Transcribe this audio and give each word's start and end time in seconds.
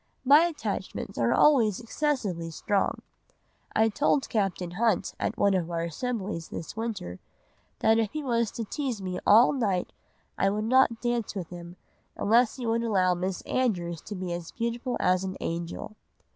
My 0.25 0.45
attachments 0.45 1.19
are 1.19 1.31
always 1.31 1.79
excessively 1.79 2.49
strong. 2.49 3.03
I 3.75 3.87
told 3.87 4.29
Captain 4.29 4.71
Hunt 4.71 5.13
at 5.19 5.37
one 5.37 5.53
of 5.53 5.69
our 5.69 5.83
assemblies 5.83 6.47
this 6.49 6.75
winter, 6.75 7.19
that 7.81 7.99
if 7.99 8.09
he 8.13 8.23
was 8.23 8.49
to 8.53 8.63
tease 8.65 8.99
me 8.99 9.19
all 9.27 9.53
night, 9.53 9.93
I 10.39 10.49
would 10.49 10.65
not 10.65 11.01
dance 11.01 11.35
with 11.35 11.51
him 11.51 11.75
unless 12.15 12.55
he 12.55 12.65
would 12.65 12.81
allow 12.81 13.13
Miss 13.13 13.41
Andrews 13.43 14.01
to 14.05 14.15
be 14.15 14.33
as 14.33 14.49
beautiful 14.51 14.97
as 14.99 15.23
an 15.23 15.37
angel. 15.39 15.95